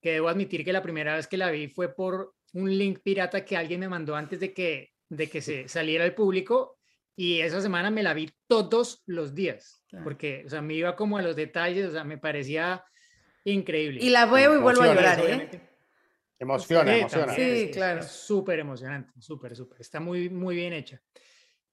que 0.00 0.12
debo 0.12 0.28
admitir 0.28 0.64
que 0.64 0.72
la 0.72 0.82
primera 0.82 1.14
vez 1.14 1.26
que 1.28 1.36
la 1.36 1.50
vi 1.50 1.68
fue 1.68 1.94
por 1.94 2.34
un 2.52 2.76
link 2.76 3.00
pirata 3.02 3.44
que 3.44 3.56
alguien 3.56 3.80
me 3.80 3.88
mandó 3.88 4.14
antes 4.16 4.40
de 4.40 4.52
que, 4.52 4.90
de 5.08 5.28
que 5.28 5.40
se 5.40 5.68
saliera 5.68 6.04
al 6.04 6.14
público, 6.14 6.78
y 7.16 7.40
esa 7.40 7.60
semana 7.60 7.90
me 7.90 8.02
la 8.02 8.14
vi 8.14 8.30
todos 8.46 9.02
los 9.06 9.34
días, 9.34 9.84
Claro. 9.88 10.04
porque, 10.04 10.44
o 10.46 10.48
sea, 10.48 10.62
me 10.62 10.74
iba 10.74 10.96
como 10.96 11.18
a 11.18 11.22
los 11.22 11.36
detalles, 11.36 11.86
o 11.88 11.92
sea, 11.92 12.04
me 12.04 12.16
parecía 12.18 12.84
increíble. 13.44 14.00
Y 14.02 14.10
la 14.10 14.26
veo 14.26 14.54
y 14.54 14.60
vuelvo 14.60 14.82
a 14.82 14.86
llorar, 14.94 15.18
¿eh? 15.18 15.22
Obviamente. 15.24 15.60
Emociona, 16.38 16.92
Sí, 16.94 16.98
emociona. 17.00 17.26
también 17.26 17.48
Sí, 17.50 17.54
es- 17.62 17.68
es- 17.70 17.76
claro. 17.76 18.02
Súper 18.02 18.58
emocionante, 18.60 19.12
súper, 19.20 19.54
súper. 19.54 19.80
Está 19.80 20.00
muy, 20.00 20.30
muy 20.30 20.54
bien 20.54 20.72
hecha. 20.72 21.02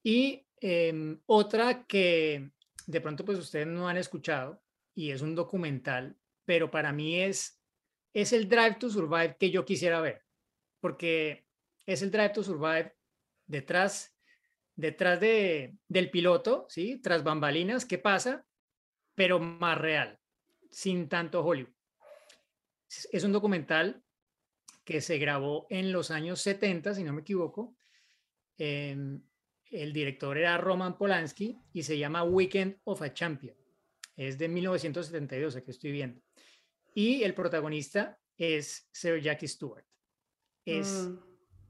Y 0.03 0.46
em, 0.60 1.22
otra 1.27 1.86
que 1.86 2.50
de 2.88 3.01
pronto 3.01 3.24
pues 3.24 3.38
ustedes 3.38 3.67
no 3.67 3.88
han 3.88 3.98
escuchado 3.98 4.62
y 4.96 5.12
es 5.12 5.22
un 5.22 5.36
documental, 5.36 6.17
pero 6.46 6.69
para 6.72 6.91
mí 6.91 7.22
es, 7.22 7.62
es 8.13 8.34
el 8.34 8.50
Drive 8.50 8.75
to 8.79 8.89
Survive 8.89 9.38
que 9.39 9.51
yo 9.51 9.63
quisiera 9.63 10.01
ver, 10.01 10.24
porque 10.79 11.48
es 11.86 12.01
el 12.01 12.12
Drive 12.12 12.29
to 12.29 12.43
Survive 12.43 12.93
detrás, 13.46 14.15
detrás 14.75 15.19
de, 15.19 15.75
del 15.88 16.10
piloto, 16.12 16.65
¿sí? 16.69 16.98
Tras 17.01 17.24
bambalinas, 17.24 17.86
¿qué 17.86 17.98
pasa? 17.98 18.46
Pero 19.15 19.39
más 19.39 19.77
real, 19.77 20.19
sin 20.69 21.10
tanto 21.10 21.43
Hollywood. 21.43 21.74
Es- 23.12 23.24
un 23.24 23.31
documental 23.31 24.03
que 24.84 25.01
se 25.01 25.17
grabó 25.17 25.67
en 25.69 25.91
los 25.91 26.12
años 26.12 26.41
70, 26.41 26.93
si 26.93 27.03
no 27.03 27.13
me 27.13 27.22
equivoco. 27.22 27.75
Em, 28.57 29.22
el 29.72 29.91
director 29.91 30.38
era 30.38 30.57
Roman 30.57 30.98
Polanski 30.98 31.60
y 31.74 31.84
se 31.84 31.98
llama 31.98 32.24
Weekend 32.24 32.79
of 32.86 33.01
a 33.01 33.13
Champion. 33.13 33.57
Es 34.15 34.38
de 34.38 34.48
1972, 34.48 35.55
aquí 35.57 35.72
estoy 35.72 35.91
viendo. 35.91 36.22
Y 36.93 37.24
el 37.24 37.34
protagonista 37.34 38.17
es 38.38 38.88
Sir 38.91 39.22
Jackie 39.22 39.48
Stewart. 39.48 39.86
Es 40.67 41.07
Mm. 41.09 41.17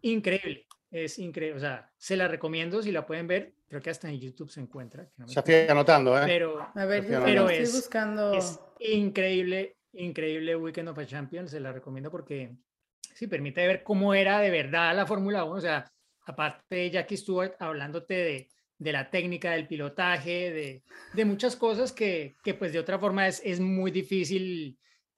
increíble, 0.01 0.65
es 0.91 1.19
increíble. 1.19 1.57
O 1.57 1.59
sea, 1.59 1.91
se 1.97 2.17
la 2.17 2.27
recomiendo 2.27 2.81
si 2.81 2.91
la 2.91 3.05
pueden 3.05 3.27
ver. 3.27 3.53
Creo 3.69 3.81
que 3.81 3.89
hasta 3.89 4.09
en 4.09 4.19
YouTube 4.19 4.49
se 4.49 4.59
encuentra. 4.61 5.05
que 5.05 5.11
no 5.17 5.27
Ya 5.27 5.39
estoy 5.41 5.53
acuerdo, 5.55 5.71
anotando, 5.73 6.17
¿eh? 6.17 6.23
Pero 6.25 6.59
A 6.73 6.85
ver, 6.85 7.01
Pero 7.05 7.13
yo 7.13 7.19
también 7.19 7.37
estoy 7.43 7.57
es- 7.63 7.73
buscando. 7.73 8.33
es 8.33 8.59
increíble, 8.79 9.77
increíble 9.93 10.55
Weekend 10.55 10.89
of 10.89 10.97
a 10.99 11.05
Champions, 11.05 11.51
se 11.51 11.59
la 11.59 11.71
recomiendo 11.71 12.09
porque 12.09 12.55
sí 13.13 13.27
permite 13.27 13.65
ver 13.67 13.83
cómo 13.83 14.13
era 14.13 14.39
de 14.39 14.49
verdad 14.51 14.95
la 14.95 15.05
Fórmula 15.05 15.43
1, 15.43 15.55
o 15.57 15.61
sea, 15.61 15.85
aparte 16.25 16.75
de 16.75 16.91
Jackie 16.91 17.17
Stewart 17.17 17.55
hablándote 17.59 18.13
de, 18.13 18.47
de 18.77 18.91
la 18.91 19.09
técnica 19.09 19.51
del 19.51 19.67
pilotaje, 19.67 20.51
de, 20.51 20.83
de 21.13 21.25
muchas 21.25 21.55
cosas 21.55 21.91
que, 21.91 22.35
que 22.43 22.53
pues 22.53 22.71
de 22.73 22.79
otra 22.79 22.99
forma 22.99 23.27
es, 23.27 23.41
es 23.43 23.59
muy 23.59 23.91
difícil 23.91 24.77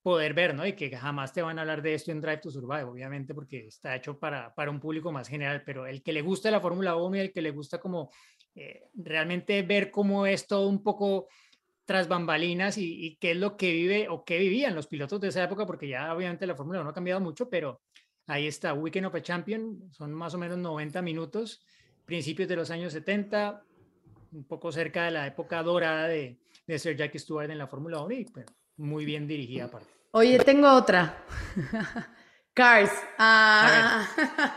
poder 0.10 0.34
ver, 0.34 0.56
¿no? 0.56 0.66
Y 0.66 0.74
que 0.74 0.90
jamás 0.98 1.34
te 1.34 1.44
van 1.44 1.60
a 1.60 1.62
hablar 1.62 1.84
de 1.84 1.94
esto 1.94 2.12
en 2.12 2.20
Drive 2.20 2.40
to 2.40 2.50
Survive, 2.50 2.86
obviamente, 2.86 3.36
porque 3.36 3.68
está 3.68 3.96
hecho 3.96 4.18
para, 4.18 4.56
para 4.56 4.72
un 4.72 4.80
público 4.80 5.12
más 5.12 5.28
general, 5.28 5.62
pero 5.64 5.86
el 5.86 6.02
que 6.02 6.14
le 6.14 6.24
gusta 6.24 6.50
la 6.50 6.60
Fórmula 6.60 6.96
1 6.96 7.18
y 7.18 7.20
el 7.20 7.32
que 7.32 7.44
le 7.44 7.52
gusta 7.52 7.80
como 7.80 8.10
eh, 8.56 8.90
realmente 8.96 9.62
ver 9.62 9.92
cómo 9.92 10.26
es 10.26 10.48
todo 10.48 10.68
un 10.68 10.82
poco 10.82 11.28
tras 11.86 12.08
bambalinas 12.08 12.80
y, 12.80 13.06
y 13.06 13.16
qué 13.18 13.32
es 13.32 13.38
lo 13.38 13.56
que 13.56 13.72
vive 13.72 14.08
o 14.10 14.26
qué 14.26 14.40
vivían 14.40 14.74
los 14.74 14.88
pilotos 14.88 15.22
de 15.22 15.28
esa 15.28 15.44
época, 15.44 15.68
porque 15.68 15.88
ya 15.88 16.12
obviamente 16.12 16.48
la 16.48 16.56
Fórmula 16.56 16.82
1 16.82 16.90
ha 16.90 16.94
cambiado 16.94 17.22
mucho, 17.22 17.48
pero 17.48 17.82
ahí 18.26 18.48
está, 18.48 18.74
Weekend 18.74 19.06
of 19.06 19.14
a 19.14 19.22
Champion, 19.22 19.92
son 19.92 20.12
más 20.12 20.34
o 20.34 20.40
menos 20.40 20.58
90 20.58 21.04
minutos, 21.04 21.62
principios 22.04 22.50
de 22.50 22.56
los 22.56 22.72
años 22.72 22.94
70, 22.94 23.64
un 24.32 24.44
poco 24.46 24.72
cerca 24.72 25.06
de 25.06 25.12
la 25.12 25.28
época 25.28 25.62
dorada 25.62 26.08
de, 26.08 26.40
de 26.66 26.80
Sir 26.80 26.96
Jackie 26.96 27.20
Stewart 27.20 27.52
en 27.52 27.60
la 27.60 27.68
Fórmula 27.68 28.02
1 28.02 28.16
y 28.16 28.26
pues, 28.26 28.48
muy 28.78 29.06
bien 29.06 29.28
dirigida 29.28 29.66
aparte. 29.66 29.99
Oye, 30.12 30.40
tengo 30.40 30.72
otra. 30.74 31.24
Cars. 32.54 32.92
Ah. 33.18 34.08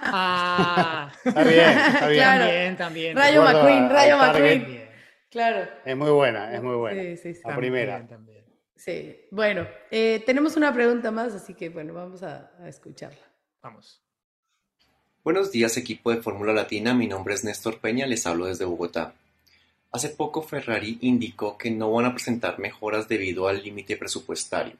Ah, 0.02 1.12
Está 1.24 1.44
bien, 1.44 1.68
está 1.68 2.08
bien. 2.08 2.20
Claro. 2.22 2.44
también, 2.44 2.76
también. 2.76 3.16
Rayo 3.16 3.42
McQueen, 3.42 3.84
a- 3.84 3.88
Rayo. 3.88 4.16
McQueen. 4.18 4.88
Claro. 5.30 5.68
Es 5.84 5.96
muy 5.96 6.10
buena, 6.10 6.52
es 6.54 6.62
muy 6.62 6.74
buena. 6.76 7.00
Sí, 7.02 7.16
sí, 7.16 7.34
sí. 7.34 7.40
La 7.44 7.56
primera. 7.56 8.06
también. 8.06 8.44
Sí. 8.76 9.16
Bueno, 9.30 9.66
eh, 9.90 10.22
tenemos 10.26 10.56
una 10.56 10.72
pregunta 10.74 11.10
más, 11.10 11.32
así 11.34 11.54
que 11.54 11.68
bueno, 11.68 11.94
vamos 11.94 12.22
a, 12.22 12.50
a 12.60 12.68
escucharla. 12.68 13.22
Vamos. 13.62 14.02
Buenos 15.22 15.52
días 15.52 15.76
equipo 15.76 16.10
de 16.10 16.20
Fórmula 16.20 16.52
Latina, 16.52 16.92
mi 16.92 17.06
nombre 17.06 17.34
es 17.34 17.44
Néstor 17.44 17.78
Peña, 17.78 18.06
les 18.06 18.26
hablo 18.26 18.46
desde 18.46 18.64
Bogotá. 18.64 19.14
Hace 19.92 20.08
poco 20.08 20.42
Ferrari 20.42 20.98
indicó 21.02 21.56
que 21.56 21.70
no 21.70 21.92
van 21.92 22.06
a 22.06 22.12
presentar 22.12 22.58
mejoras 22.58 23.06
debido 23.06 23.46
al 23.46 23.62
límite 23.62 23.96
presupuestario. 23.96 24.74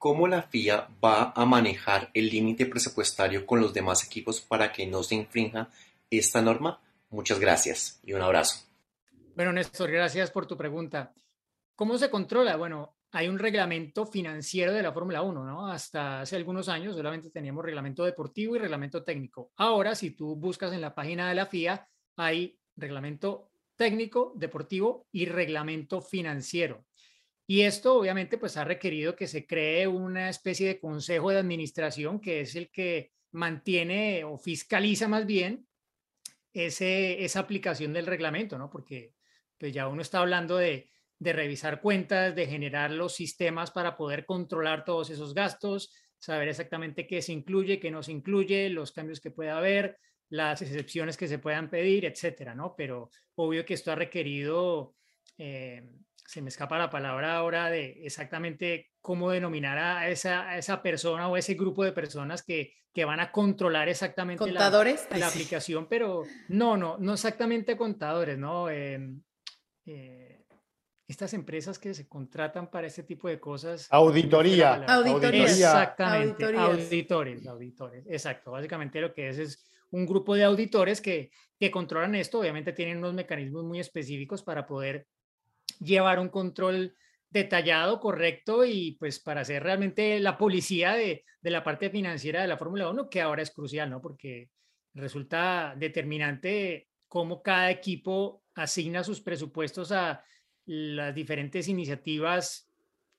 ¿Cómo 0.00 0.26
la 0.26 0.40
FIA 0.40 0.88
va 1.04 1.30
a 1.36 1.44
manejar 1.44 2.10
el 2.14 2.30
límite 2.30 2.64
presupuestario 2.64 3.44
con 3.44 3.60
los 3.60 3.74
demás 3.74 4.02
equipos 4.02 4.40
para 4.40 4.72
que 4.72 4.86
no 4.86 5.02
se 5.02 5.14
infrinja 5.14 5.68
esta 6.08 6.40
norma? 6.40 6.80
Muchas 7.10 7.38
gracias 7.38 8.00
y 8.02 8.14
un 8.14 8.22
abrazo. 8.22 8.66
Bueno, 9.36 9.52
Néstor, 9.52 9.90
gracias 9.90 10.30
por 10.30 10.46
tu 10.46 10.56
pregunta. 10.56 11.12
¿Cómo 11.76 11.98
se 11.98 12.08
controla? 12.08 12.56
Bueno, 12.56 12.96
hay 13.10 13.28
un 13.28 13.38
reglamento 13.38 14.06
financiero 14.06 14.72
de 14.72 14.82
la 14.82 14.90
Fórmula 14.90 15.20
1, 15.20 15.44
¿no? 15.44 15.66
Hasta 15.66 16.22
hace 16.22 16.34
algunos 16.34 16.70
años 16.70 16.96
solamente 16.96 17.28
teníamos 17.28 17.62
reglamento 17.62 18.02
deportivo 18.02 18.56
y 18.56 18.58
reglamento 18.58 19.04
técnico. 19.04 19.52
Ahora, 19.56 19.94
si 19.94 20.12
tú 20.12 20.34
buscas 20.34 20.72
en 20.72 20.80
la 20.80 20.94
página 20.94 21.28
de 21.28 21.34
la 21.34 21.44
FIA, 21.44 21.86
hay 22.16 22.58
reglamento 22.74 23.50
técnico, 23.76 24.32
deportivo 24.34 25.08
y 25.12 25.26
reglamento 25.26 26.00
financiero. 26.00 26.86
Y 27.50 27.62
esto 27.62 27.96
obviamente 27.96 28.38
pues 28.38 28.56
ha 28.56 28.62
requerido 28.62 29.16
que 29.16 29.26
se 29.26 29.44
cree 29.44 29.88
una 29.88 30.28
especie 30.28 30.68
de 30.68 30.78
consejo 30.78 31.30
de 31.30 31.38
administración 31.38 32.20
que 32.20 32.42
es 32.42 32.54
el 32.54 32.70
que 32.70 33.10
mantiene 33.32 34.22
o 34.22 34.38
fiscaliza 34.38 35.08
más 35.08 35.26
bien 35.26 35.66
ese, 36.52 37.24
esa 37.24 37.40
aplicación 37.40 37.92
del 37.92 38.06
reglamento, 38.06 38.56
¿no? 38.56 38.70
Porque 38.70 39.14
pues 39.58 39.72
ya 39.72 39.88
uno 39.88 40.00
está 40.00 40.20
hablando 40.20 40.58
de, 40.58 40.92
de 41.18 41.32
revisar 41.32 41.80
cuentas, 41.80 42.36
de 42.36 42.46
generar 42.46 42.92
los 42.92 43.16
sistemas 43.16 43.72
para 43.72 43.96
poder 43.96 44.26
controlar 44.26 44.84
todos 44.84 45.10
esos 45.10 45.34
gastos, 45.34 45.92
saber 46.18 46.46
exactamente 46.46 47.08
qué 47.08 47.20
se 47.20 47.32
incluye, 47.32 47.80
qué 47.80 47.90
no 47.90 48.04
se 48.04 48.12
incluye, 48.12 48.70
los 48.70 48.92
cambios 48.92 49.18
que 49.18 49.32
pueda 49.32 49.58
haber, 49.58 49.98
las 50.28 50.62
excepciones 50.62 51.16
que 51.16 51.26
se 51.26 51.40
puedan 51.40 51.68
pedir, 51.68 52.04
etcétera, 52.04 52.54
¿no? 52.54 52.76
Pero 52.76 53.10
obvio 53.34 53.64
que 53.64 53.74
esto 53.74 53.90
ha 53.90 53.96
requerido, 53.96 54.94
eh, 55.38 55.82
se 56.26 56.42
me 56.42 56.48
escapa 56.48 56.78
la 56.78 56.90
palabra 56.90 57.36
ahora 57.36 57.70
de 57.70 58.04
exactamente 58.04 58.92
cómo 59.00 59.30
denominar 59.30 59.78
a 59.78 60.08
esa, 60.08 60.48
a 60.48 60.58
esa 60.58 60.82
persona 60.82 61.28
o 61.28 61.36
ese 61.36 61.54
grupo 61.54 61.82
de 61.82 61.92
personas 61.92 62.42
que, 62.42 62.74
que 62.92 63.04
van 63.04 63.20
a 63.20 63.32
controlar 63.32 63.88
exactamente 63.88 64.44
la, 64.46 64.52
¿Contadores? 64.52 65.08
Ay, 65.10 65.20
la 65.20 65.30
sí. 65.30 65.38
aplicación, 65.38 65.88
pero 65.88 66.22
no, 66.48 66.76
no, 66.76 66.98
no 66.98 67.14
exactamente 67.14 67.76
contadores, 67.76 68.38
¿no? 68.38 68.68
Em, 68.68 69.22
eh, 69.86 70.44
estas 71.08 71.34
empresas 71.34 71.78
que 71.78 71.92
se 71.94 72.06
contratan 72.08 72.70
para 72.70 72.86
este 72.86 73.02
tipo 73.02 73.28
de 73.28 73.40
cosas. 73.40 73.88
Auditoría. 73.90 74.70
palabra. 74.70 74.94
Auditorías. 74.94 75.50
Exactamente, 75.50 76.44
Auditorías. 76.44 76.62
auditores, 76.62 77.46
auditores, 77.46 78.04
exacto. 78.08 78.52
Básicamente 78.52 79.00
lo 79.00 79.12
que 79.12 79.30
es 79.30 79.38
es 79.38 79.69
un 79.90 80.06
grupo 80.06 80.34
de 80.34 80.44
auditores 80.44 81.00
que, 81.00 81.30
que 81.58 81.70
controlan 81.70 82.14
esto. 82.14 82.40
Obviamente 82.40 82.72
tienen 82.72 82.98
unos 82.98 83.14
mecanismos 83.14 83.64
muy 83.64 83.80
específicos 83.80 84.42
para 84.42 84.66
poder 84.66 85.06
llevar 85.80 86.18
un 86.18 86.28
control 86.28 86.94
detallado, 87.30 88.00
correcto 88.00 88.64
y 88.64 88.96
pues 88.98 89.20
para 89.20 89.44
ser 89.44 89.62
realmente 89.62 90.18
la 90.20 90.36
policía 90.36 90.94
de, 90.94 91.24
de 91.40 91.50
la 91.50 91.62
parte 91.62 91.90
financiera 91.90 92.42
de 92.42 92.48
la 92.48 92.56
Fórmula 92.56 92.90
1, 92.90 93.08
que 93.08 93.20
ahora 93.20 93.42
es 93.42 93.52
crucial, 93.52 93.88
¿no? 93.88 94.00
Porque 94.00 94.50
resulta 94.94 95.74
determinante 95.76 96.88
cómo 97.06 97.42
cada 97.42 97.70
equipo 97.70 98.42
asigna 98.54 99.04
sus 99.04 99.20
presupuestos 99.20 99.92
a 99.92 100.24
las 100.66 101.14
diferentes 101.14 101.68
iniciativas 101.68 102.70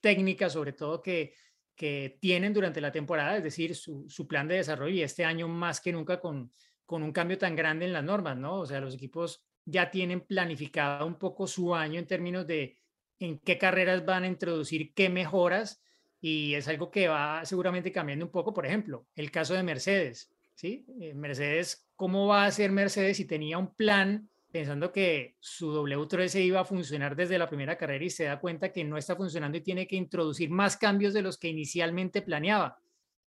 técnicas, 0.01 0.54
sobre 0.54 0.74
todo 0.74 1.01
que, 1.01 1.34
que 1.75 2.18
tienen 2.20 2.54
durante 2.54 2.82
la 2.82 2.92
temporada, 2.92 3.38
es 3.38 3.44
decir, 3.44 3.75
su, 3.75 4.06
su 4.10 4.28
plan 4.28 4.48
de 4.48 4.56
desarrollo 4.56 4.94
y 4.94 5.01
este 5.01 5.25
año 5.25 5.48
más 5.48 5.82
que 5.82 5.92
nunca 5.92 6.20
con, 6.20 6.51
con 6.86 7.04
un 7.04 7.12
cambio 7.12 7.38
tan 7.38 7.56
grande 7.56 7.86
en 7.86 7.94
las 7.94 8.04
normas, 8.04 8.38
¿no? 8.38 8.60
O 8.60 8.66
sea, 8.66 8.80
los 8.80 8.96
equipos 8.96 9.44
ya 9.66 9.90
tienen 9.90 10.22
planificado 10.22 11.06
un 11.06 11.18
poco 11.18 11.48
su 11.48 11.74
año 11.74 12.00
en 12.00 12.08
términos 12.08 12.46
de 12.48 12.78
en 13.20 13.40
qué 13.40 13.58
carreras 13.58 14.04
van 14.06 14.24
a 14.24 14.28
introducir 14.28 14.94
qué 14.94 15.10
mejoras 15.10 15.84
y 16.20 16.54
es 16.54 16.68
algo 16.68 16.92
que 16.92 17.08
va 17.08 17.46
seguramente 17.46 17.92
cambiando 17.92 18.25
un 18.25 18.32
poco. 18.32 18.54
Por 18.54 18.66
ejemplo, 18.66 19.08
el 19.16 19.32
caso 19.32 19.54
de 19.54 19.63
Mercedes, 19.63 20.32
¿sí? 20.56 20.86
Eh, 21.00 21.13
Mercedes, 21.13 21.88
¿cómo 21.96 22.28
va 22.28 22.46
a 22.46 22.51
ser 22.51 22.72
Mercedes 22.72 23.18
si 23.18 23.25
tenía 23.25 23.58
un 23.58 23.74
plan 23.74 24.30
pensando 24.51 24.91
que 24.91 25.36
su 25.39 25.74
W13 25.74 26.43
iba 26.43 26.60
a 26.60 26.65
funcionar 26.65 27.15
desde 27.15 27.38
la 27.38 27.48
primera 27.48 27.77
carrera 27.77 28.03
y 28.03 28.10
se 28.10 28.25
da 28.25 28.39
cuenta 28.39 28.72
que 28.72 28.84
no 28.84 28.98
está 28.98 29.15
funcionando 29.15 29.58
y 29.58 29.62
tiene 29.62 29.88
que 29.88 29.96
introducir 29.96 30.50
más 30.50 30.77
cambios 30.77 31.13
de 31.13 31.22
los 31.22 31.38
que 31.38 31.48
inicialmente 31.48 32.22
planeaba? 32.22 32.79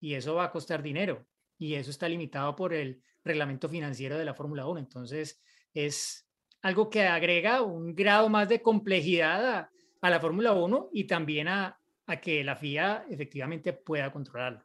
Y 0.00 0.14
eso 0.14 0.34
va 0.34 0.44
a 0.44 0.50
costar 0.50 0.82
dinero 0.82 1.26
y 1.58 1.74
eso 1.74 1.90
está 1.90 2.08
limitado 2.08 2.54
por 2.54 2.74
el 2.74 3.00
reglamento 3.24 3.68
financiero 3.68 4.18
de 4.18 4.24
la 4.24 4.34
Fórmula 4.34 4.66
1. 4.66 4.78
Entonces, 4.78 5.40
es 5.72 6.28
algo 6.62 6.90
que 6.90 7.02
agrega 7.02 7.62
un 7.62 7.94
grado 7.94 8.28
más 8.28 8.48
de 8.48 8.60
complejidad 8.62 9.54
a, 9.54 9.70
a 10.00 10.10
la 10.10 10.20
Fórmula 10.20 10.52
1 10.52 10.90
y 10.92 11.04
también 11.04 11.48
a, 11.48 11.78
a, 12.06 12.20
que 12.20 12.44
la 12.44 12.56
FIA 12.56 13.06
efectivamente 13.08 13.72
pueda 13.72 14.12
controlarlo. 14.12 14.62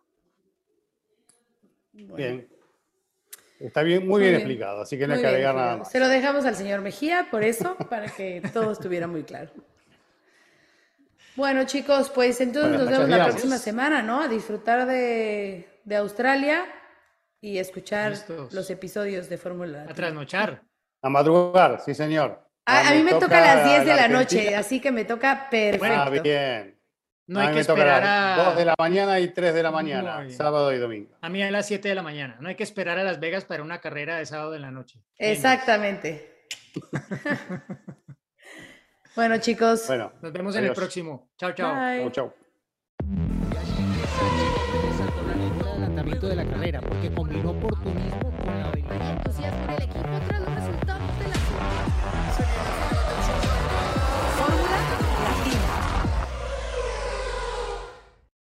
Bueno, 1.93 2.15
Bien. 2.15 2.61
Está 3.63 3.84
bien, 3.84 4.08
muy, 4.08 4.22
bien, 4.22 4.36
explicado, 4.36 4.82
así 4.82 4.98
que 4.98 5.06
no 5.08 5.13
hay 5.13 5.22
que 5.22 5.27
agregar 5.27 5.56
nada 5.56 5.77
más. 5.77 5.91
Se 5.91 6.00
lo 6.00 6.08
dejamos 6.08 6.46
al 6.46 6.56
señor 6.56 6.82
Mejía 6.82 7.27
por 7.30 7.44
eso, 7.44 7.75
para 7.89 8.08
que 8.08 8.41
todo 8.53 8.72
estuviera 8.72 9.08
muy 9.08 9.24
claro. 9.24 9.51
Bueno, 11.36 11.63
chicos, 11.65 12.10
pues 12.10 12.41
entonces 12.41 12.72
Bueno, 12.72 12.86
nos 12.86 12.91
vemos 13.00 13.10
la 13.18 13.25
próxima 13.27 13.58
semana, 13.58 14.01
¿no? 14.01 14.22
A 14.22 14.27
disfrutar 14.27 14.86
de, 14.86 15.68
de 15.86 15.96
Australia 15.96 16.65
y 17.39 17.58
escuchar 17.58 18.12
Listos. 18.12 18.53
los 18.53 18.70
episodios 18.70 19.30
de 19.30 19.38
Fórmula 19.38 19.86
A 19.89 19.94
trasnochar. 19.94 20.63
A 21.01 21.10
madrugar, 21.10 21.82
sí, 21.84 21.96
señor. 21.96 22.46
A, 22.65 22.89
a 22.89 22.94
mí 22.94 23.03
me 23.03 23.13
toca 23.13 23.38
a 23.38 23.56
las 23.56 23.65
10 23.65 23.86
de 23.86 23.96
la 23.96 24.08
noche, 24.08 24.56
así 24.56 24.80
que 24.80 24.91
me 24.91 25.06
toca 25.06 25.32
Ah, 25.32 25.50
perfecto. 25.50 26.22
bien. 26.22 26.77
No 27.28 27.40
a 27.40 27.48
hay 27.48 27.54
que 27.54 27.62
esperar 27.62 28.01
las 28.01 28.40
a... 28.40 28.50
2 28.50 28.58
de 28.58 28.66
la 28.66 28.75
mañana 28.78 29.20
y 29.20 29.30
3 29.30 29.54
de 29.54 29.63
la 29.63 29.72
mañana, 29.72 30.30
sábado 30.30 30.74
y 30.74 30.78
domingo. 30.78 31.16
A 31.22 31.30
mí 31.30 31.42
a 31.42 31.51
las 31.51 31.68
7 31.68 31.88
de 31.88 31.96
la 31.96 32.01
mañana. 32.01 32.38
No 32.40 32.50
hay 32.50 32.56
que 32.56 32.63
esperar 32.63 33.00
a 33.00 33.04
Las 33.04 33.20
Vegas 33.20 33.46
para 33.46 33.63
una 33.63 33.80
carrera 33.80 34.18
de 34.18 34.25
sábado 34.25 34.56
en 34.56 34.63
la 34.63 34.72
noche. 34.72 35.00
Exactamente. 35.18 36.48
bueno, 39.16 39.38
chicos. 39.38 39.88
Bueno, 39.88 40.12
Nos 40.22 40.34
vemos 40.34 40.56
en 40.56 40.66
el 40.66 40.74
próximo. 40.74 41.32
Chao, 41.38 41.54
chao. 41.54 41.74
bye. 41.74 42.32
de 46.28 46.36
la 46.36 46.46
carrera 46.46 46.82
porque 46.82 47.12
combinó 47.12 47.60